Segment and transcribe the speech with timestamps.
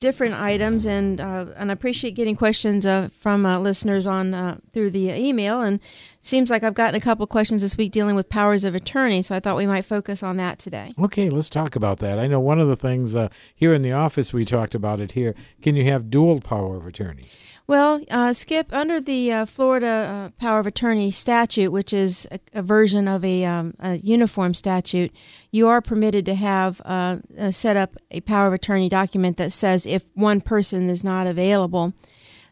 [0.00, 4.58] different items, and uh, and I appreciate getting questions uh, from uh, listeners on uh,
[4.72, 5.60] through the email.
[5.60, 5.78] And
[6.22, 9.34] seems like I've gotten a couple questions this week dealing with powers of attorney, so
[9.34, 10.92] I thought we might focus on that today.
[10.98, 12.18] Okay, let's talk about that.
[12.18, 15.12] I know one of the things uh, here in the office we talked about it
[15.12, 15.34] here.
[15.62, 17.38] Can you have dual power of attorneys?
[17.70, 22.40] Well, uh, Skip, under the uh, Florida uh, Power of Attorney statute, which is a,
[22.52, 25.12] a version of a, um, a, uniform statute,
[25.52, 29.52] you are permitted to have uh, uh, set up a power of attorney document that
[29.52, 31.92] says if one person is not available,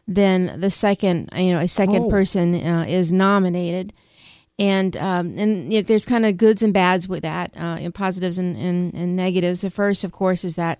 [0.07, 2.09] then the second, you know, a second Oh.
[2.09, 3.91] person uh, is nominated.
[4.57, 7.93] And um, and you know, there's kind of goods and bads with that, uh, and
[7.93, 9.61] positives and, and, and negatives.
[9.61, 10.79] The first, of course, is that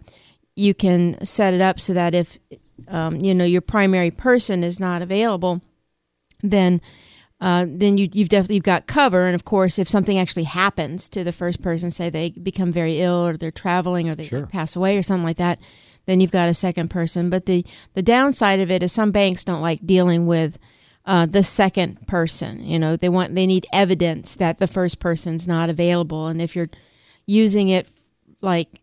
[0.55, 2.39] you can set it up so that if
[2.87, 5.61] um, you know your primary person is not available,
[6.41, 6.81] then
[7.41, 9.25] uh, then you, you've definitely you've got cover.
[9.25, 12.99] And of course, if something actually happens to the first person, say they become very
[12.99, 14.45] ill or they're traveling or they Sure.
[14.47, 15.59] pass away or something like that,
[16.05, 17.29] then you've got a second person.
[17.29, 20.57] But the the downside of it is some banks don't like dealing with
[21.05, 22.63] uh, the second person.
[22.63, 26.55] You know, they want they need evidence that the first person's not available, and if
[26.55, 26.69] you're
[27.25, 27.87] using it
[28.41, 28.81] like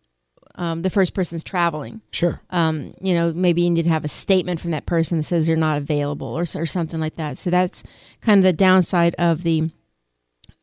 [0.57, 2.41] um, the first person's traveling, Sure.
[2.51, 5.47] um, you know, maybe you need to have a statement from that person that says
[5.47, 7.39] they're not available or, or something like that.
[7.39, 7.83] So that's
[8.21, 9.71] kind of the downside of the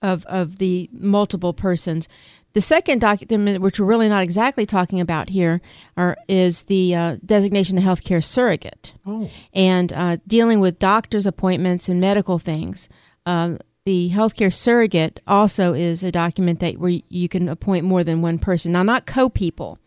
[0.02, 2.08] of of the multiple persons.
[2.54, 5.60] The second document, which we're really not exactly talking about here,
[5.98, 11.90] are, is the uh, designation of healthcare surrogate Oh, and uh, dealing with doctor's appointments
[11.90, 12.90] and medical things.
[13.26, 18.22] Um, the healthcare surrogate also is a document that where you can appoint more than
[18.22, 18.72] one person.
[18.72, 19.80] Now, not co people.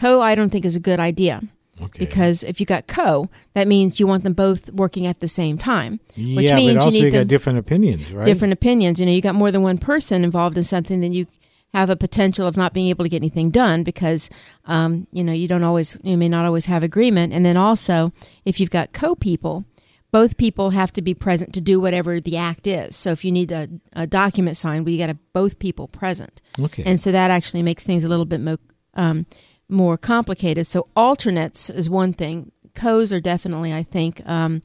[0.00, 1.42] Co, I don't think is a good idea
[1.82, 1.98] okay.
[1.98, 5.58] because if you got co, that means you want them both working at the same
[5.58, 8.24] time, which yeah, means but also you you, got different opinions, right?
[8.24, 8.98] different opinions.
[8.98, 11.26] You know, you got more than one person involved in something, then you
[11.74, 14.28] have a potential of not being able to get anything done because,
[14.64, 17.32] um, you know, you don't always, you may not always have agreement.
[17.32, 18.12] And then also,
[18.44, 19.64] if you've got co people,
[20.10, 22.96] both people have to be present to do whatever the act is.
[22.96, 26.40] So if you need a, a document signed, we got to both people present.
[26.60, 26.82] Okay.
[26.84, 28.58] And so that actually makes things a little bit more
[28.94, 29.26] um,
[29.70, 30.66] more complicated.
[30.66, 32.52] So alternates is one thing.
[32.74, 34.62] Co's are definitely, I think, um,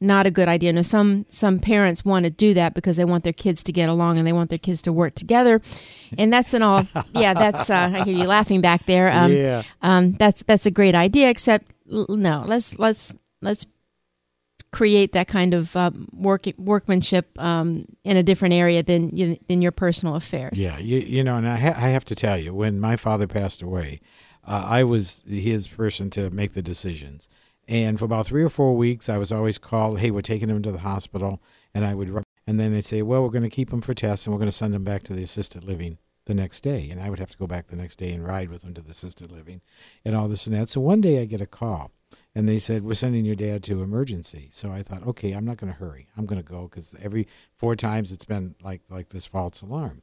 [0.00, 0.72] not a good idea.
[0.72, 3.88] Now, some some parents want to do that because they want their kids to get
[3.88, 5.62] along and they want their kids to work together,
[6.18, 6.86] and that's an all.
[7.14, 7.70] yeah, that's.
[7.70, 9.10] Uh, I hear you laughing back there.
[9.10, 9.62] Um, yeah.
[9.82, 11.30] um, that's that's a great idea.
[11.30, 13.64] Except no, let's let's let's
[14.72, 19.62] create that kind of uh, work workmanship um, in a different area than you- than
[19.62, 20.58] your personal affairs.
[20.58, 23.26] Yeah, you, you know, and I, ha- I have to tell you, when my father
[23.28, 24.00] passed away,
[24.46, 27.28] uh, I was his person to make the decisions.
[27.66, 30.62] And for about three or four weeks, I was always called, "Hey, we're taking him
[30.62, 31.40] to the hospital,"
[31.72, 32.08] and I would,
[32.46, 34.50] and then they'd say, "Well, we're going to keep him for tests, and we're going
[34.50, 37.30] to send him back to the assisted living the next day." And I would have
[37.30, 39.62] to go back the next day and ride with him to the assisted living,
[40.04, 40.68] and all this and that.
[40.68, 41.90] So one day I get a call,
[42.34, 45.56] and they said, "We're sending your dad to emergency." So I thought, "Okay, I'm not
[45.56, 46.08] going to hurry.
[46.18, 47.26] I'm going to go because every
[47.56, 50.02] four times it's been like like this false alarm."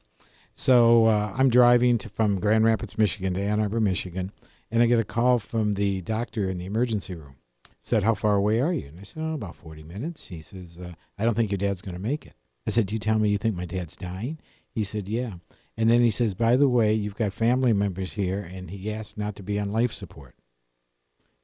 [0.54, 4.32] So uh, I'm driving to, from Grand Rapids, Michigan to Ann Arbor, Michigan,
[4.70, 7.36] and I get a call from the doctor in the emergency room.
[7.80, 10.78] Said, "How far away are you?" And I said, "Oh, about 40 minutes." He says,
[10.78, 12.34] uh, "I don't think your dad's going to make it."
[12.66, 14.38] I said, "Do you tell me you think my dad's dying?"
[14.70, 15.34] He said, "Yeah."
[15.76, 19.18] And then he says, "By the way, you've got family members here," and he asked
[19.18, 20.36] not to be on life support.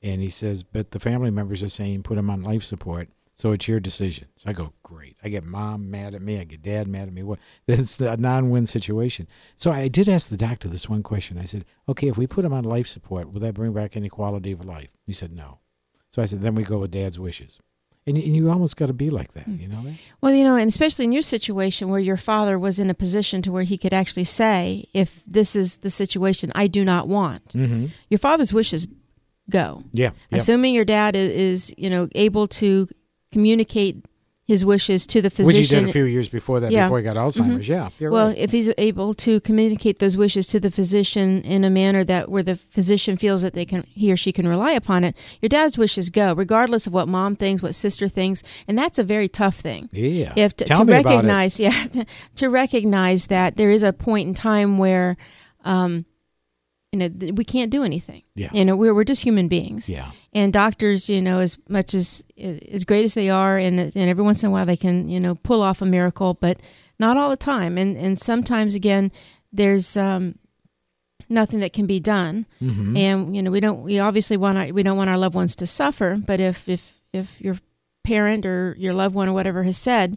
[0.00, 3.52] And he says, "But the family members are saying put him on life support." So
[3.52, 4.26] it's your decision.
[4.34, 5.16] So I go, great.
[5.22, 6.40] I get mom mad at me.
[6.40, 7.22] I get dad mad at me.
[7.22, 7.38] What?
[7.68, 9.28] It's a non-win situation.
[9.56, 11.38] So I did ask the doctor this one question.
[11.38, 14.08] I said, okay, if we put him on life support, will that bring back any
[14.08, 14.88] quality of life?
[15.06, 15.60] He said, no.
[16.10, 17.60] So I said, then we go with dad's wishes.
[18.08, 19.94] And, and you almost got to be like that, you know that?
[20.20, 23.40] Well, you know, and especially in your situation where your father was in a position
[23.42, 27.44] to where he could actually say, if this is the situation I do not want,
[27.48, 27.86] Mm-hmm.
[28.08, 28.88] your father's wishes
[29.50, 29.84] go.
[29.92, 30.10] Yeah.
[30.30, 30.38] yeah.
[30.38, 31.30] Assuming your dad is,
[31.68, 32.88] is, you know, able to
[33.32, 34.04] communicate
[34.46, 35.60] his wishes to the physician.
[35.60, 36.86] Which he did a few years before that, Yeah.
[36.86, 37.68] before he got Alzheimer's.
[37.68, 38.38] Yeah, you're well, right.
[38.38, 42.42] if he's able to communicate those wishes to the physician in a manner that where
[42.42, 45.76] the physician feels that they can he or she can rely upon it, your dad's
[45.76, 49.56] wishes go, regardless of what mom thinks, what sister thinks, and that's a very tough
[49.56, 49.90] thing.
[49.92, 50.32] Yeah.
[50.38, 51.14] Have to, Tell to me about it.
[51.16, 52.06] recognize, yeah, to,
[52.36, 55.18] to recognize that there is a point in time where,
[55.66, 56.06] um,
[56.92, 58.22] you know, th- we can't do anything.
[58.34, 58.48] Yeah.
[58.52, 60.10] You know, we're we're just human beings, Yeah.
[60.32, 64.24] and doctors, you know, as much as as great as they are, and and every
[64.24, 66.58] once in a while they can, you know, pull off a miracle, but
[66.98, 69.12] not all the time, and and sometimes again,
[69.52, 70.38] there's um,
[71.28, 72.96] nothing that can be done, Mm-hmm.
[72.96, 75.54] and you know, we don't we obviously want our, we don't want our loved ones
[75.56, 77.56] to suffer, but if if if your
[78.04, 80.16] parent or your loved one or whatever has said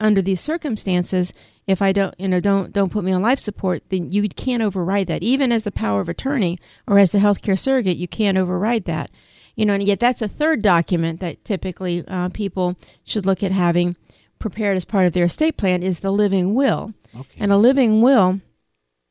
[0.00, 1.34] under these circumstances,
[1.70, 4.62] if I don't, you know, don't don't put me on life support, then you can't
[4.62, 5.22] override that.
[5.22, 9.10] Even as the power of attorney or as the healthcare surrogate, you can't override that.
[9.54, 13.52] You know, and yet that's a third document that typically uh, people should look at
[13.52, 13.96] having
[14.38, 16.94] prepared as part of their estate plan is the living will.
[17.14, 17.38] Okay.
[17.38, 18.40] And a living will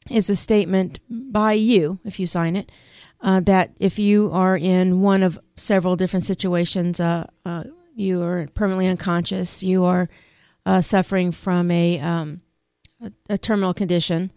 [0.09, 2.71] is a statement by you, if you sign it,
[3.21, 7.65] uh, that if you are in one of several different situations, uh, uh,
[7.95, 10.09] you are permanently unconscious, you are
[10.65, 12.41] uh, suffering from a, um,
[13.01, 14.31] a, a terminal condition,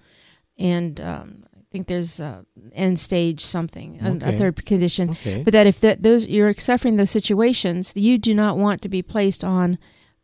[0.58, 2.42] and um, I think there's uh,
[2.72, 4.26] end stage something, okay.
[4.26, 5.10] a, a, third condition.
[5.10, 5.42] Okay.
[5.42, 9.02] But that if that those you're suffering those situations, you do not want to be
[9.02, 9.78] placed on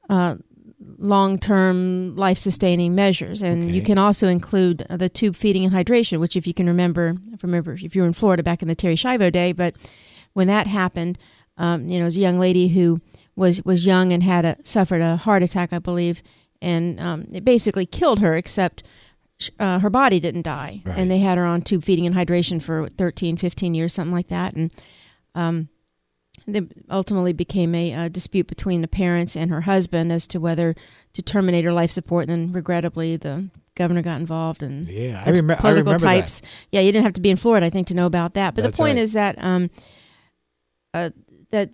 [0.09, 0.37] uh,
[0.99, 3.43] long term life sustaining measures.
[3.43, 3.73] And okay.
[3.73, 7.17] you can also include uh, the tube feeding and hydration, which, if you can remember,
[7.43, 9.75] remember if you were in Florida back in the Terri Schiavo day, but
[10.33, 11.19] when that happened,
[11.57, 13.01] um, you know, as a young lady who
[13.37, 16.23] was, was young and had a, suffered a heart attack, I believe,
[16.61, 18.83] and um, it basically killed her, except
[19.59, 20.83] uh, her body didn't die.
[20.85, 20.99] Right.
[20.99, 24.29] And they had her on tube feeding and hydration for 13, 15 years, something like
[24.29, 24.55] that.
[24.55, 24.73] And
[25.35, 25.69] um,
[26.47, 30.75] there ultimately became a, a, dispute between the parents and her husband as to whether
[31.13, 32.29] to terminate her life support.
[32.29, 36.41] And then, regrettably, the governor got involved and yeah, I, rem- political I remember types.
[36.41, 36.49] That.
[36.73, 38.55] Yeah, you didn't have to be in Florida, I think, to know about that.
[38.55, 39.03] But That's the point right.
[39.03, 39.71] is that um,
[40.93, 41.11] uh,
[41.51, 41.71] that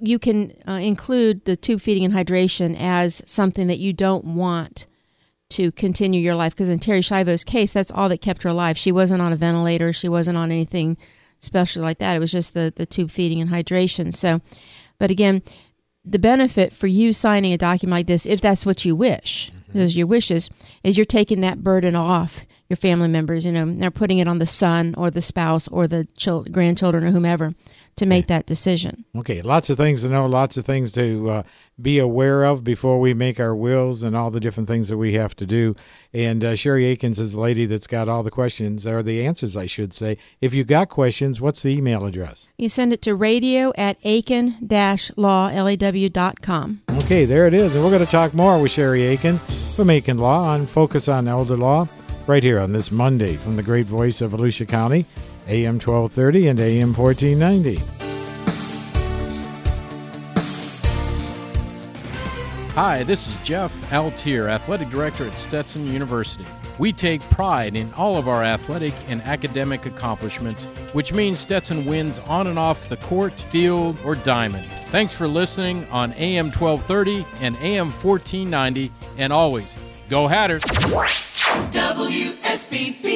[0.00, 4.86] you can uh, include the tube feeding and hydration as something that you don't want
[5.48, 8.76] to continue your life because in Terri Schiavo's case, that's all that kept her alive.
[8.76, 9.92] She wasn't on a ventilator.
[9.92, 10.96] She wasn't on anything
[11.38, 12.16] special like that.
[12.16, 14.14] It was just the, the tube feeding and hydration.
[14.14, 14.40] So,
[14.98, 15.42] but again,
[16.04, 19.78] the benefit for you signing a document like this, if that's what you wish, mm-hmm.
[19.78, 20.50] those your wishes,
[20.82, 23.44] is you're taking that burden off your family members.
[23.44, 27.04] You know, they're putting it on the son or the spouse or the children, grandchildren
[27.04, 27.54] or whomever
[27.96, 29.04] to make that decision.
[29.16, 31.42] Okay, lots of things to know, lots of things to uh,
[31.80, 35.14] be aware of before we make our wills and all the different things that we
[35.14, 35.74] have to do.
[36.12, 39.56] And uh, Sherry Aiken's is the lady that's got all the questions, or the answers,
[39.56, 40.18] I should say.
[40.40, 42.48] If you got questions, what's the email address?
[42.58, 44.56] You send it to radio at aiken-law.com.
[46.98, 47.74] Okay, there it is.
[47.74, 49.38] And we're going to talk more with Sherry Aiken
[49.74, 51.88] from Aiken Law on Focus on Elder Law
[52.26, 55.06] right here on this Monday from the great voice of Volusia County.
[55.48, 57.82] AM 1230 and AM 1490.
[62.74, 66.44] Hi, this is Jeff Altier, Athletic Director at Stetson University.
[66.78, 72.18] We take pride in all of our athletic and academic accomplishments, which means Stetson wins
[72.18, 74.66] on and off the court, field, or diamond.
[74.88, 79.74] Thanks for listening on AM 1230 and AM 1490, and always,
[80.10, 80.62] go Hatters!
[81.70, 83.06] WSBB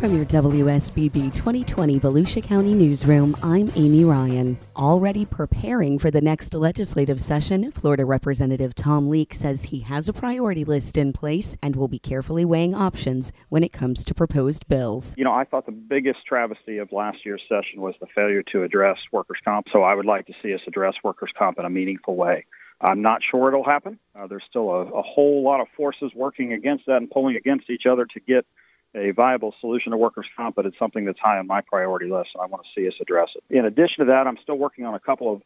[0.00, 4.58] From your WSBB 2020 Volusia County Newsroom, I'm Amy Ryan.
[4.74, 10.14] Already preparing for the next legislative session, Florida Representative Tom Leek says he has a
[10.14, 14.66] priority list in place and will be carefully weighing options when it comes to proposed
[14.68, 15.12] bills.
[15.18, 18.62] You know, I thought the biggest travesty of last year's session was the failure to
[18.62, 21.70] address workers' comp, so I would like to see us address workers' comp in a
[21.70, 22.46] meaningful way.
[22.80, 23.98] I'm not sure it'll happen.
[24.18, 27.68] Uh, there's still a, a whole lot of forces working against that and pulling against
[27.68, 28.46] each other to get
[28.94, 32.30] a viable solution to workers' comp, but it's something that's high on my priority list,
[32.34, 33.44] and I want to see us address it.
[33.48, 35.42] In addition to that, I'm still working on a couple of,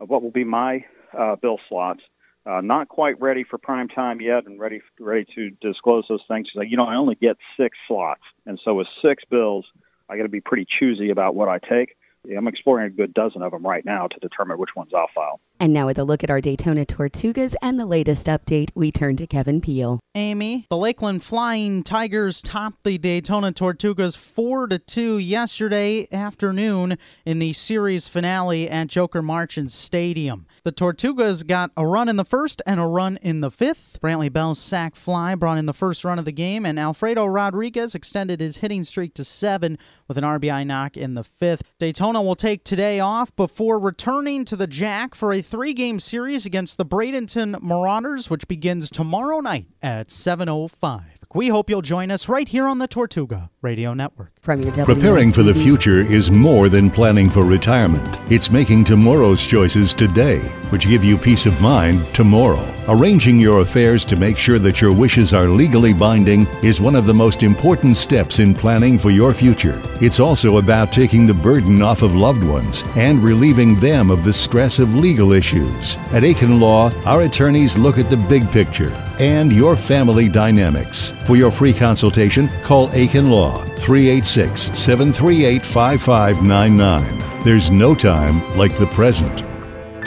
[0.00, 0.84] of what will be my
[1.16, 2.02] uh, bill slots.
[2.46, 6.48] Uh, not quite ready for prime time yet, and ready ready to disclose those things.
[6.54, 9.66] Like, you know, I only get six slots, and so with six bills,
[10.08, 11.96] I got to be pretty choosy about what I take.
[12.36, 15.40] I'm exploring a good dozen of them right now to determine which ones I'll file.
[15.60, 19.16] And now, with a look at our Daytona Tortugas and the latest update, we turn
[19.16, 19.98] to Kevin Peel.
[20.14, 27.38] Amy, the Lakeland Flying Tigers topped the Daytona Tortugas 4 to 2 yesterday afternoon in
[27.38, 30.46] the series finale at Joker Marchant Stadium.
[30.68, 33.98] The Tortugas got a run in the first and a run in the fifth.
[34.02, 37.94] Brantley Bell's sac fly brought in the first run of the game, and Alfredo Rodriguez
[37.94, 41.62] extended his hitting streak to seven with an RBI knock in the fifth.
[41.78, 46.44] Daytona will take today off before returning to the Jack for a three game series
[46.44, 51.17] against the Bradenton Marauders, which begins tomorrow night at 7.05.
[51.34, 54.32] We hope you'll join us right here on the Tortuga Radio Network.
[54.40, 58.16] From your Preparing for the future is more than planning for retirement.
[58.32, 60.38] It's making tomorrow's choices today,
[60.70, 62.77] which give you peace of mind tomorrow.
[62.90, 67.04] Arranging your affairs to make sure that your wishes are legally binding is one of
[67.04, 69.82] the most important steps in planning for your future.
[70.00, 74.32] It's also about taking the burden off of loved ones and relieving them of the
[74.32, 75.96] stress of legal issues.
[76.12, 81.10] At Aiken Law, our attorneys look at the big picture and your family dynamics.
[81.26, 87.44] For your free consultation, call Aiken Law 386 738 5599.
[87.44, 89.47] There's no time like the present.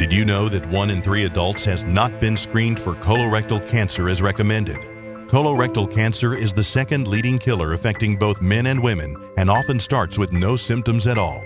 [0.01, 4.09] Did you know that one in three adults has not been screened for colorectal cancer
[4.09, 4.77] as recommended?
[5.27, 10.17] Colorectal cancer is the second leading killer affecting both men and women and often starts
[10.17, 11.43] with no symptoms at all.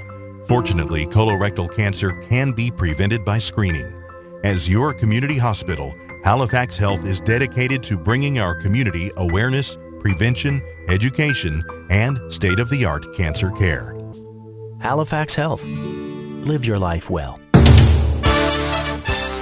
[0.48, 3.94] Fortunately, colorectal cancer can be prevented by screening.
[4.46, 5.94] As your community hospital,
[6.24, 12.86] Halifax Health is dedicated to bringing our community awareness, prevention, education, and state of the
[12.86, 13.94] art cancer care.
[14.80, 15.66] Halifax Health.
[15.66, 17.42] Live your life well.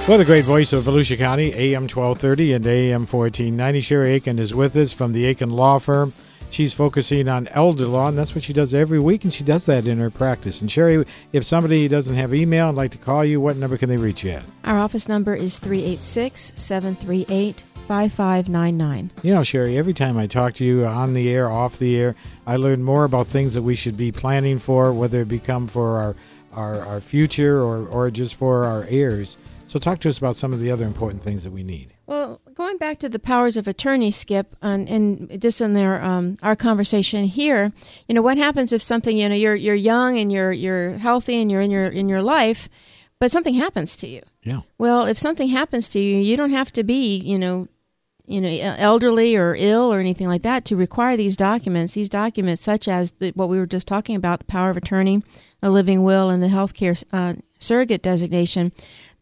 [0.04, 4.54] For the great voice of Volusia County, AM 1230 and AM 1490, Sherry Aiken is
[4.54, 6.12] with us from the Aiken Law Firm.
[6.50, 9.64] She's focusing on elder law, and that's what she does every week, and she does
[9.64, 10.60] that in her practice.
[10.60, 13.88] And Sherry, if somebody doesn't have email and like to call you, what number can
[13.88, 14.44] they reach you at?
[14.64, 19.10] Our office number is 386 738 5599.
[19.22, 22.14] You know, Sherry, every time I talk to you on the air, off the air,
[22.46, 25.96] I learn more about things that we should be planning for, whether it become for
[25.96, 26.16] our,
[26.52, 29.38] our, our future or, or just for our heirs.
[29.74, 31.94] So, talk to us about some of the other important things that we need.
[32.06, 36.36] Well, going back to the powers of attorney, Skip, and, and just in their um,
[36.44, 37.72] our conversation here,
[38.06, 41.42] you know, what happens if something you know you're you're young and you're you're healthy
[41.42, 42.68] and you're in your in your life,
[43.18, 44.22] but something happens to you.
[44.44, 44.60] Yeah.
[44.78, 47.66] Well, if something happens to you, you don't have to be you know
[48.26, 51.94] you know elderly or ill or anything like that to require these documents.
[51.94, 55.24] These documents, such as the, what we were just talking about, the power of attorney,
[55.64, 58.70] a living will, and the healthcare uh, surrogate designation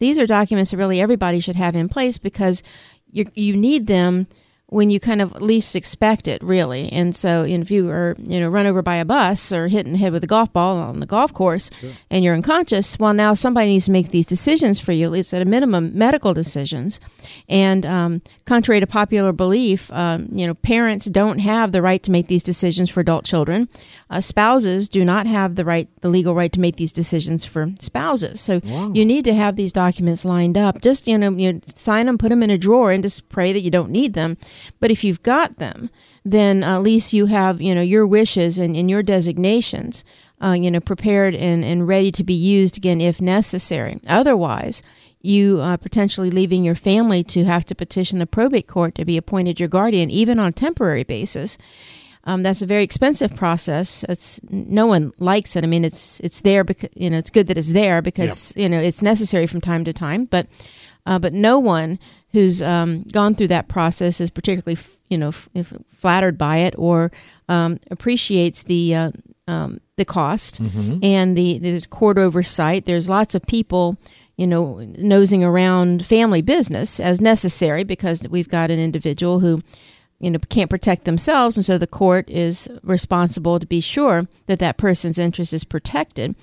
[0.02, 2.62] these are documents that really everybody should have in place because
[3.10, 4.26] you you need them
[4.72, 6.90] when you kind of least expect it, really.
[6.90, 9.92] And so, if you are, you know, run over by a bus or hit in
[9.92, 11.90] the head with a golf ball on the golf course, sure.
[12.10, 15.12] and you're unconscious, well, now somebody needs to make these decisions for you.
[15.12, 17.00] It's at a minimum medical decisions.
[17.48, 22.10] And um, contrary to popular belief, um, you know, parents don't have the right to
[22.10, 23.68] make these decisions for adult children.
[24.08, 27.70] Uh, spouses do not have the right, the legal right to make these decisions for
[27.78, 28.40] spouses.
[28.40, 28.90] So wow.
[28.94, 30.80] you need to have these documents lined up.
[30.80, 33.60] Just you know, you sign them, put them in a drawer, and just pray that
[33.60, 34.36] you don't need them
[34.80, 35.90] but if you've got them,
[36.24, 40.04] then at least you have, you know, your wishes and, and your designations,
[40.42, 44.00] uh, you know, prepared and, and ready to be used again if necessary.
[44.06, 44.82] Otherwise,
[45.20, 49.16] you uh, potentially leaving your family to have to petition the probate court to be
[49.16, 51.56] appointed your guardian, even on a temporary basis.
[52.24, 54.04] Um, that's a very expensive process.
[54.08, 55.64] It's no one likes it.
[55.64, 58.62] I mean, it's it's there because you know it's good that it's there because yep.
[58.62, 60.26] you know it's necessary from time to time.
[60.26, 60.46] But
[61.04, 61.98] uh, but no one
[62.32, 67.12] who's um, gone through that process is particularly, you know, f- flattered by it or
[67.48, 69.10] um, appreciates the uh,
[69.48, 70.98] um, the cost mm-hmm.
[71.02, 72.86] and the there's court oversight.
[72.86, 73.98] There's lots of people,
[74.36, 79.60] you know, nosing around family business as necessary because we've got an individual who
[80.22, 84.58] you know can't protect themselves and so the court is responsible to be sure that
[84.58, 86.34] that person's interest is protected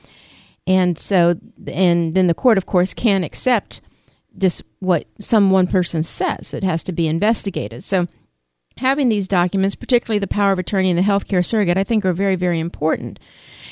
[0.68, 1.36] and so
[1.68, 3.82] and then the court of course can accept
[4.38, 6.54] just what some one person says.
[6.54, 7.84] It has to be investigated.
[7.84, 8.08] So
[8.78, 12.14] having these documents, particularly the power of attorney and the healthcare surrogate, I think are
[12.14, 13.20] very, very important.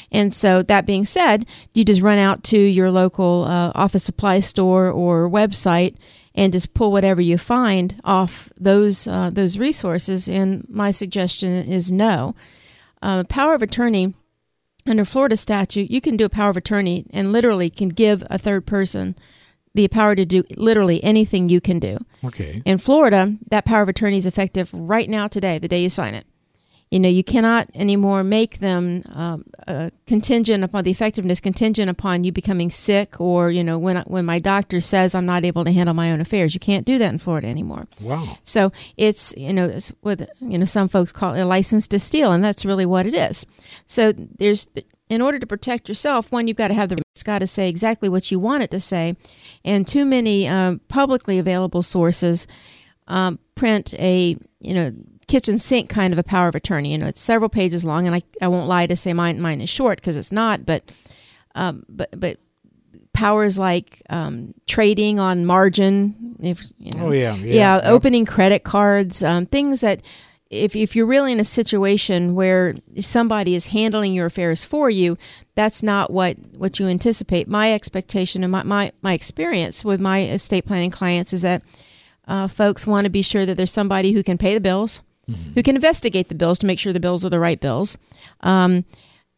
[0.09, 4.39] And so, that being said, you just run out to your local uh, office supply
[4.39, 5.97] store or website
[6.37, 10.29] and just pull whatever you find off those uh, those resources.
[10.29, 12.35] And my suggestion is no.
[13.01, 14.13] Uh, power of attorney
[14.85, 18.37] under Florida statute, you can do a power of attorney and literally can give a
[18.37, 19.15] third person
[19.73, 21.97] the power to do literally anything you can do.
[22.23, 22.61] Okay.
[22.65, 26.13] In Florida, that power of attorney is effective right now, today, the day you sign
[26.13, 26.25] it.
[26.91, 32.23] You know, you cannot anymore make them um, uh, contingent upon the effectiveness contingent upon
[32.23, 35.71] you becoming sick or you know when when my doctor says I'm not able to
[35.71, 36.53] handle my own affairs.
[36.53, 37.87] You can't do that in Florida anymore.
[37.99, 38.37] Wow.
[38.43, 41.99] So it's you know it's what you know some folks call it a license to
[41.99, 43.45] steal, and that's really what it is.
[43.85, 44.67] So there's
[45.09, 47.67] in order to protect yourself, one, you've got to have the it's got to say
[47.67, 49.17] exactly what you want it to say,
[49.65, 52.47] and too many um, publicly available sources
[53.07, 54.93] um, print a you know
[55.27, 56.91] kitchen sink kind of a power of attorney.
[56.91, 59.61] You know, it's several pages long, and I, I won't lie to say mine mine
[59.61, 60.91] is short because it's not, but
[61.55, 62.37] um, but but
[63.13, 67.85] powers like um, trading on margin, if you know, oh yeah, yeah, yeah yep.
[67.85, 70.01] opening credit cards, um, things that
[70.49, 75.17] if, if you're really in a situation where somebody is handling your affairs for you,
[75.55, 77.47] that's not what, what you anticipate.
[77.47, 81.63] My expectation and my, my, my experience with my estate planning clients is that
[82.27, 85.53] uh, folks want to be sure that there's somebody who can pay the bills, mm-hmm.
[85.53, 87.97] who can investigate the bills to make sure the bills are the right bills,
[88.41, 88.85] um,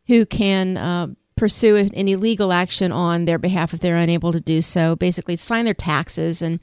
[0.08, 4.62] who can uh, pursue any legal action on their behalf if they're unable to do
[4.62, 6.60] so, basically sign their taxes and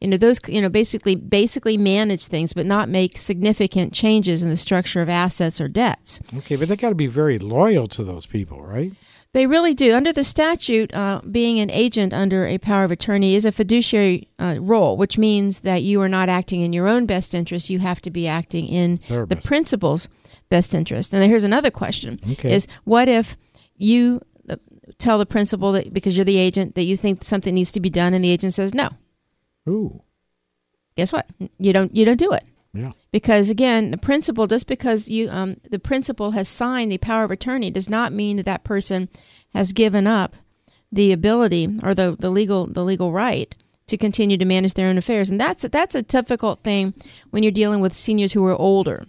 [0.00, 4.48] you know those you know basically basically manage things but not make significant changes in
[4.48, 8.02] the structure of assets or debts okay but they got to be very loyal to
[8.02, 8.92] those people right
[9.32, 9.94] They really do.
[9.94, 14.28] Under the statute, uh, being an agent under a power of attorney is a fiduciary
[14.40, 17.70] uh, role, which means that you are not acting in your own best interest.
[17.70, 19.46] You have to be acting in Their the best.
[19.46, 20.08] principal's
[20.48, 21.14] best interest.
[21.14, 22.52] And here's another question: Okay.
[22.52, 23.36] Is what if
[23.76, 24.56] you uh,
[24.98, 27.90] tell the principal that because you're the agent that you think something needs to be
[27.90, 28.88] done, and the agent says no?
[29.68, 30.02] Ooh.
[30.96, 31.26] Guess what?
[31.58, 31.94] You don't.
[31.94, 32.42] You don't do it.
[32.72, 32.92] Yeah.
[33.10, 37.32] because again the principal just because you um, the principal has signed the power of
[37.32, 39.08] attorney does not mean that that person
[39.54, 40.36] has given up
[40.92, 43.56] the ability or the, the legal the legal right
[43.88, 46.94] to continue to manage their own affairs and that's that's a difficult thing
[47.30, 49.04] when you're dealing with seniors who are older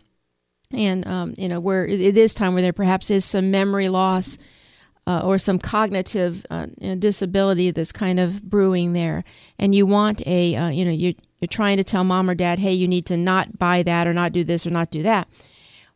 [0.71, 3.89] and um, you know where it it is time where there perhaps is some memory
[3.89, 4.39] loss
[5.07, 9.23] uh, or some cognitive uh, you know, disability that's kind of brewing there,
[9.57, 12.59] and you want a uh, you know you you're trying to tell mom or dad,
[12.59, 15.27] hey, you need to not buy that or not do this or not do that.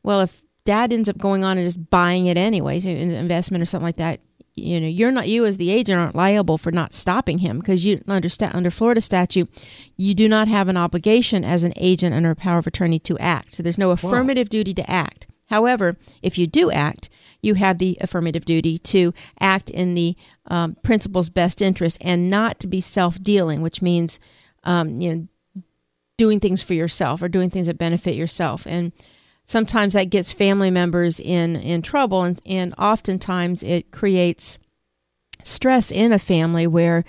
[0.01, 3.65] Well, if dad ends up going on and just buying it anyways, an investment or
[3.65, 4.21] something like that,
[4.55, 7.85] you know, you're not you as the agent aren't liable for not stopping him because
[7.85, 9.50] you under sta- under Florida statute,
[9.97, 13.17] you do not have an obligation as an agent under a power of attorney to
[13.19, 13.53] act.
[13.53, 15.27] So there's no affirmative duty to act.
[15.47, 17.09] However, if you do act,
[17.41, 20.15] you have the affirmative duty to act in the
[20.47, 24.19] um, principal's best interest and not to be self-dealing, which means,
[24.63, 25.63] um, you know,
[26.17, 28.65] doing things for yourself or doing things that benefit yourself.
[28.65, 28.91] And
[29.45, 34.57] sometimes that gets family members in in trouble, and and oftentimes it creates
[35.43, 37.03] stress in a family where,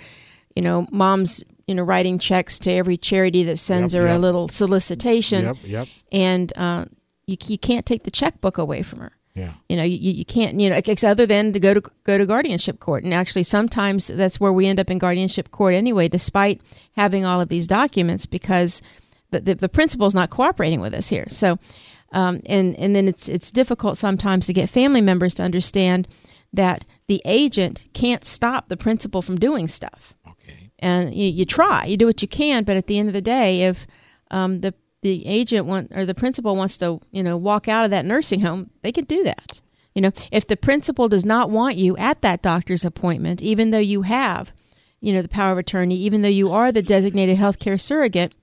[0.55, 4.19] you know, mom's you know writing checks to every charity that sends Yep, her a
[4.19, 5.57] little solicitation, Yep.
[5.63, 5.87] Yep.
[6.11, 6.85] and uh,
[7.27, 9.11] you you can't take the checkbook away from her.
[9.35, 9.53] Yeah.
[9.69, 12.79] You know, you, you can't, you know, other than to go to go to guardianship
[12.79, 13.03] court.
[13.03, 16.61] And actually, sometimes that's where we end up in guardianship court anyway, despite
[16.95, 18.81] having all of these documents, because
[19.29, 21.27] the the, the principal's not cooperating with us here.
[21.29, 21.59] So,
[22.13, 26.07] um, and and then it's it's difficult sometimes to get family members to understand
[26.53, 30.71] that the agent can't stop the principal from doing stuff Okay.
[30.79, 33.21] and you, you try, you do what you can, but at the end of the
[33.21, 33.85] day, if
[34.31, 34.73] um, the
[35.07, 38.41] the agent want or the principal wants to, you know, walk out of that nursing
[38.41, 39.61] home, they could do that.
[39.95, 43.77] You know, if the principal does not want you at that doctor's appointment, even though
[43.79, 44.51] you have,
[45.01, 48.35] you know, the power of attorney, even though you are the designated healthcare surrogate,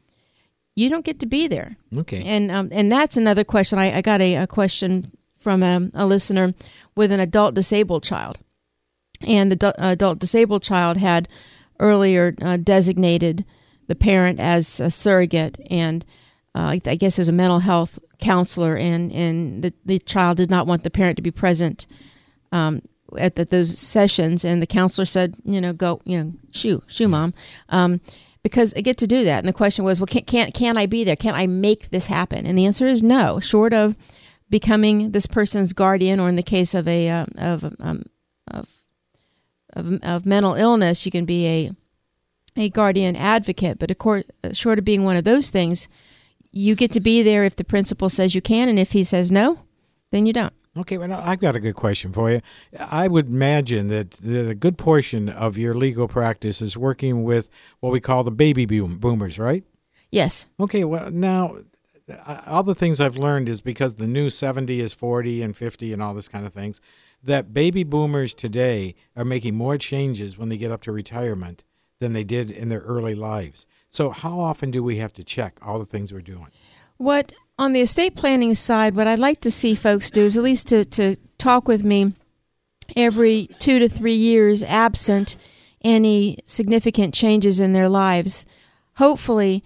[0.74, 1.76] you don't get to be there.
[1.96, 2.24] Okay.
[2.24, 3.78] And um, and that's another question.
[3.78, 6.54] I, I got a, a question from a, a listener
[6.96, 8.38] with an adult disabled child,
[9.20, 11.28] and the du- adult disabled child had
[11.78, 13.44] earlier uh, designated
[13.86, 16.04] the parent as a surrogate, and
[16.54, 20.66] uh, I guess as a mental health counselor, and and the the child did not
[20.66, 21.86] want the parent to be present.
[22.52, 22.82] Um,
[23.18, 27.06] at the, those sessions, and the counselor said, you know, go, you know, shoo, shoo,
[27.06, 27.32] mom,
[27.68, 28.00] um,
[28.42, 29.38] because I get to do that.
[29.38, 31.16] And the question was, well, can, can can I be there?
[31.16, 32.46] Can I make this happen?
[32.46, 33.40] And the answer is no.
[33.40, 33.96] Short of
[34.50, 38.04] becoming this person's guardian, or in the case of a uh, of um,
[38.48, 38.68] of,
[39.72, 41.70] of of mental illness, you can be a
[42.56, 43.78] a guardian advocate.
[43.78, 45.88] But of course, short of being one of those things,
[46.54, 49.30] you get to be there if the principal says you can, and if he says
[49.32, 49.60] no,
[50.10, 50.52] then you don't.
[50.76, 52.40] Okay, well, I've got a good question for you.
[52.78, 57.48] I would imagine that, that a good portion of your legal practice is working with
[57.78, 59.62] what we call the baby boom, boomers, right?
[60.10, 60.46] Yes.
[60.58, 61.58] Okay, well, now,
[62.46, 66.02] all the things I've learned is because the new 70 is 40 and 50 and
[66.02, 66.80] all this kind of things,
[67.22, 71.62] that baby boomers today are making more changes when they get up to retirement
[72.00, 73.66] than they did in their early lives.
[73.94, 76.48] So, how often do we have to check all the things we're doing?
[76.96, 80.42] What on the estate planning side, what I'd like to see folks do is at
[80.42, 82.12] least to, to talk with me
[82.96, 85.36] every two to three years, absent
[85.84, 88.44] any significant changes in their lives.
[88.96, 89.62] Hopefully,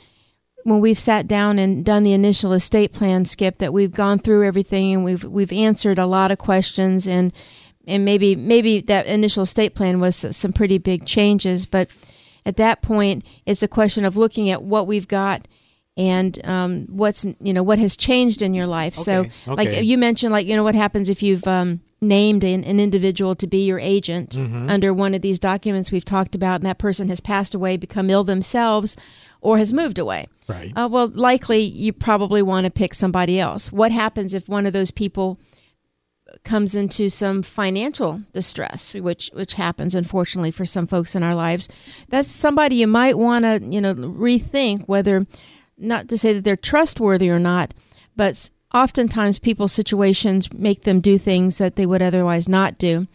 [0.63, 4.47] when we've sat down and done the initial estate plan, Skip, that we've gone through
[4.47, 7.33] everything and we've we've answered a lot of questions and
[7.87, 11.89] and maybe maybe that initial estate plan was some pretty big changes, but
[12.49, 15.47] at that point, it's a question of looking at what we've got
[15.97, 18.95] and um, what's you know what has changed in your life.
[18.95, 22.63] so, Okay, like you mentioned, like you know what happens if you've um, named an,
[22.65, 24.71] an individual to be your agent Mm-hmm.
[24.71, 28.11] under one of these documents we've talked about, and that person has passed away, become
[28.11, 28.97] ill themselves,
[29.41, 30.29] or has moved away.
[30.47, 30.73] Right.
[30.77, 33.73] Uh, well, likely you probably want to pick somebody else.
[33.73, 35.39] What happens if one of those people
[36.45, 41.69] comes into some financial distress, which which happens unfortunately for some folks in our lives?
[42.09, 45.27] That's somebody you might want to you know rethink whether,
[45.77, 47.75] not to say that they're trustworthy or not,
[48.17, 53.07] but oftentimes people's situations make them do things that they would otherwise not do.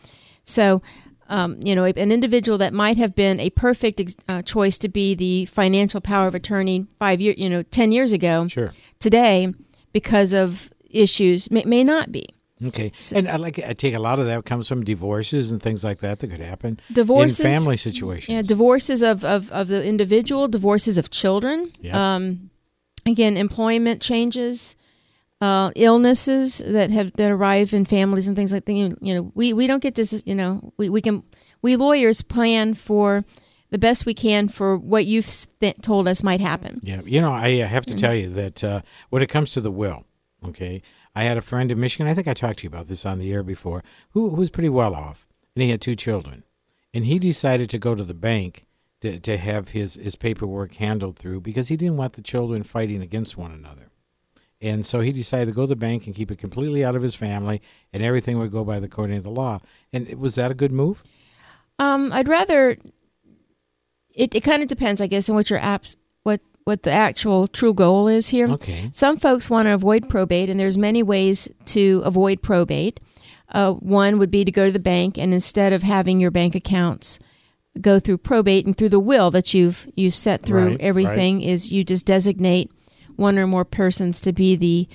[0.43, 0.81] So.
[1.29, 5.15] Um, you know, an individual that might have been a perfect uh, choice to be
[5.15, 8.73] the financial power of attorney five years, you know, ten years ago, Sure.
[8.99, 9.51] today
[9.93, 12.25] because of issues may, may not be
[12.65, 15.83] Okay, and I like I take a lot of that comes from divorces and things
[15.83, 16.79] like that that could happen.
[16.91, 18.29] Divorces, in family situations.
[18.29, 21.73] Yeah, divorces of, of, of the individual, divorces of children.
[21.81, 22.15] Yeah.
[22.15, 22.51] Um,
[23.05, 24.75] again, employment changes,
[25.41, 28.73] uh, illnesses that have that arrive in families and things like that.
[28.73, 31.23] You, you know, we, we don't get to you know we, we can
[31.61, 33.25] we lawyers plan for
[33.71, 36.79] the best we can for what you've th- told us might happen.
[36.83, 37.99] Yeah, you know, I have to Mm-hmm.
[37.99, 40.05] tell you that uh, when it comes to the will,
[40.45, 40.81] okay,
[41.15, 42.07] I had a friend in Michigan.
[42.07, 44.49] I think I talked to you about this on the air before, who, who was
[44.49, 46.43] pretty well off, and he had two children,
[46.93, 48.65] and he decided to go to the bank
[49.01, 53.01] to, to have his his paperwork handled through because he didn't want the children fighting
[53.01, 53.89] against one another.
[54.61, 57.01] And so he decided to go to the bank and keep it completely out of
[57.01, 59.59] his family, and everything would go by the according of the law.
[59.91, 61.03] And was that a good move?
[61.77, 62.77] Um, I'd rather.
[64.15, 65.95] It, it kind of depends, I guess, on what your apps
[66.63, 68.47] what the actual true goal is here.
[68.47, 68.89] Okay.
[68.93, 72.99] Some folks want to avoid probate, and there's many ways to avoid probate.
[73.49, 76.55] Uh, one would be to go to the bank, and instead of having your bank
[76.55, 77.19] accounts
[77.81, 81.71] go through probate and through the will that you've you've set through Right, everything, is
[81.71, 82.71] you just designate
[83.15, 84.87] one or more persons to be the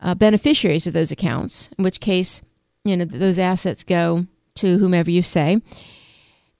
[0.00, 1.68] uh, beneficiaries of those accounts.
[1.78, 2.42] In which case,
[2.84, 5.60] you know those assets go to whomever you say.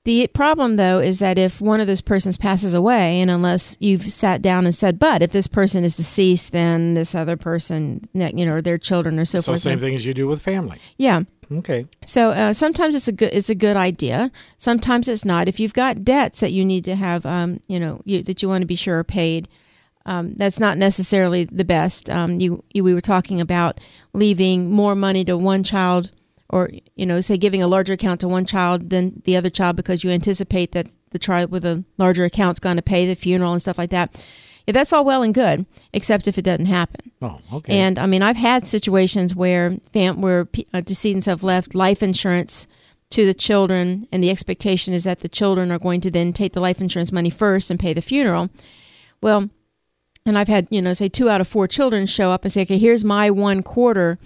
[0.04, 4.10] The problem, though, is that if one of those persons passes away, and unless you've
[4.10, 8.44] sat down and said, "But if this person is deceased, then this other person, you
[8.44, 10.78] know, or their children, or so, So forth." same thing as you do with family.
[10.96, 11.22] Yeah.
[11.52, 11.86] Okay.
[12.04, 14.32] So uh, sometimes it's a good it's a good idea.
[14.58, 15.46] Sometimes it's not.
[15.46, 18.48] If you've got debts that you need to have, um, you know, you, that you
[18.48, 19.48] want to be sure are paid,
[20.04, 22.10] um, that's not necessarily the best.
[22.10, 23.78] Um, you, you we were talking about
[24.12, 26.10] leaving more money to one child,
[26.52, 29.74] or you know, say giving a larger account to one child than the other child
[29.74, 33.52] because you anticipate that the child with a larger account's going to pay the funeral
[33.52, 34.22] and stuff like that.
[34.66, 37.10] Yeah, that's all well and good, except if it doesn't happen.
[37.20, 37.76] Oh, okay.
[37.76, 42.68] And I mean, I've had situations where fam- where uh, decedents have left life insurance
[43.10, 46.52] to the children, and the expectation is that the children are going to then take
[46.52, 48.50] the life insurance money first and pay the funeral.
[49.20, 49.50] Well,
[50.24, 52.62] and I've had you know say two out of four children show up and say,
[52.62, 54.18] okay, here's my one quarter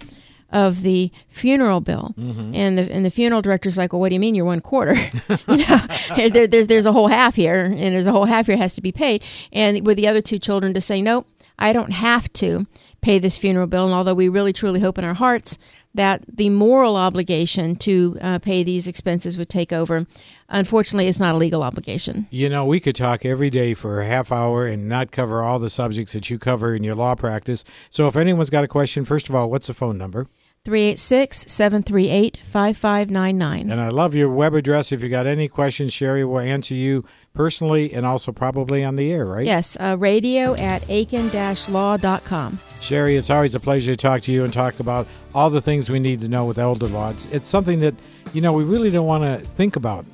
[0.51, 2.55] of the funeral bill, mm-hmm.
[2.55, 4.95] and the and the funeral director's like, well, what do you mean you're one quarter?
[5.49, 5.87] you know,
[6.29, 8.81] there, there's there's a whole half here, and there's a whole half here has to
[8.81, 11.27] be paid, and with the other two children to say, nope,
[11.59, 12.67] I don't have to
[13.01, 15.59] pay this funeral bill, and although we really truly hope in our hearts
[15.97, 20.07] that the moral obligation to uh, pay these expenses would take over,
[20.49, 22.27] unfortunately, it's not a legal obligation.
[22.31, 25.59] You know, we could talk every day for a half hour and not cover all
[25.59, 27.65] the subjects that you cover in your law practice.
[27.91, 30.27] So if anyone's got a question, first of all, what's the phone number?
[30.67, 33.71] 386 738 5599.
[33.71, 34.91] And I love your web address.
[34.91, 39.13] If you got any questions, Sherry will answer you personally and also probably on the
[39.13, 39.47] air, right?
[39.47, 42.59] Yes, uh, radio at aiken-law.com.
[42.81, 45.89] Sherry, it's always a pleasure to talk to you and talk about all the things
[45.89, 47.11] we need to know with elder law.
[47.11, 47.95] It's, it's something that,
[48.33, 50.05] you know, we really don't want to think about.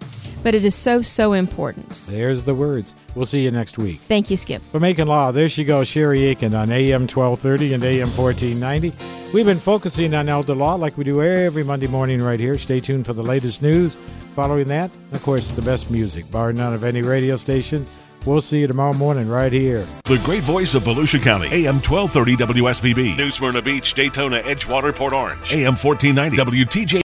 [0.43, 2.03] But it is so, so important.
[2.09, 2.95] There's the words.
[3.15, 4.01] We'll see you next week.
[4.01, 4.63] Thank you, Skip.
[4.73, 8.93] For Making Law, there she goes, Sherry Aiken on AM 1230 and AM 1490.
[9.33, 12.59] We've been focusing on elder law like we do every Monday morning right here.
[12.59, 13.97] Stay tuned for the latest news.
[14.35, 17.87] Following that, of course, the best music, bar none of any radio station.
[18.27, 19.85] We'll see you tomorrow morning right here.
[20.05, 23.17] The great voice of Volusia County, AM 1230 WSBB.
[23.17, 27.01] New Smyrna Beach, Daytona, Edgewater, Port Orange, AM 1490 WTJ.